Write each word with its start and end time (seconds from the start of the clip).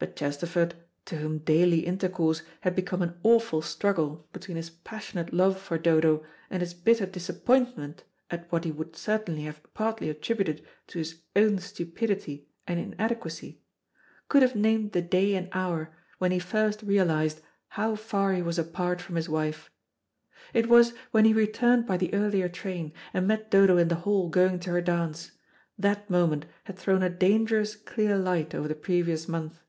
But 0.00 0.16
Chesterford, 0.16 0.74
to 1.06 1.16
whom 1.16 1.38
daily 1.38 1.86
intercourse 1.86 2.42
had 2.60 2.76
become 2.76 3.00
an 3.00 3.14
awful 3.22 3.62
struggle 3.62 4.28
between 4.34 4.58
his 4.58 4.68
passionate 4.68 5.32
love 5.32 5.58
for 5.58 5.78
Dodo 5.78 6.22
and 6.50 6.60
his 6.60 6.74
bitter 6.74 7.06
disappointment 7.06 8.04
at 8.30 8.44
what 8.52 8.64
he 8.64 8.70
would 8.70 8.96
certainly 8.96 9.44
have 9.44 9.62
partly 9.72 10.10
attributed 10.10 10.62
to 10.88 10.98
his 10.98 11.22
own 11.34 11.58
stupidity 11.58 12.46
and 12.66 12.78
inadequacy, 12.78 13.62
could 14.28 14.42
have 14.42 14.54
named 14.54 14.92
the 14.92 15.00
day 15.00 15.34
and 15.34 15.48
hour 15.52 15.96
when 16.18 16.32
he 16.32 16.38
first 16.38 16.82
realised 16.82 17.40
how 17.68 17.96
far 17.96 18.34
he 18.34 18.42
was 18.42 18.58
apart 18.58 19.00
from 19.00 19.16
his 19.16 19.30
wife. 19.30 19.70
It 20.52 20.68
was 20.68 20.90
when 21.12 21.24
he 21.24 21.32
returned 21.32 21.86
by 21.86 21.96
the 21.96 22.12
earlier 22.12 22.50
train 22.50 22.92
and 23.14 23.26
met 23.26 23.50
Dodo 23.50 23.78
in 23.78 23.88
the 23.88 23.94
hall 24.04 24.28
going 24.28 24.58
to 24.60 24.70
her 24.72 24.82
dance; 24.82 25.30
that 25.78 26.10
moment 26.10 26.44
had 26.64 26.78
thrown 26.78 27.02
a 27.02 27.08
dangerous 27.08 27.74
clear 27.74 28.18
light 28.18 28.54
over 28.54 28.68
the 28.68 28.74
previous 28.74 29.26
month. 29.26 29.60